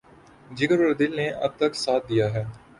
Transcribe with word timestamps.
جگر 0.51 0.79
اور 0.79 0.93
دل 0.93 1.15
نے 1.15 1.27
اب 1.45 1.51
تک 1.57 1.75
ساتھ 1.75 2.05
دیا 2.09 2.33
ہے۔ 2.33 2.43